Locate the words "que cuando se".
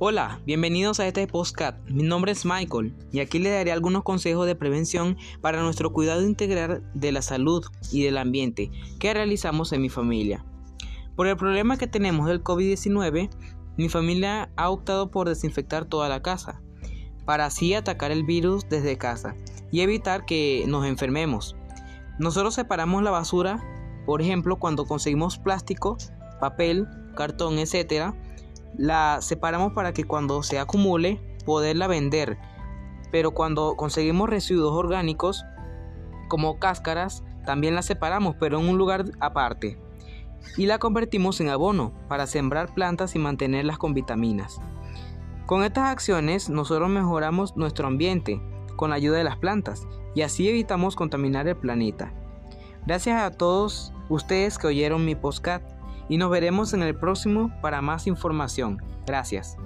29.92-30.58